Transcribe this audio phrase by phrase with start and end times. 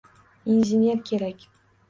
[0.53, 1.39] Injener kerak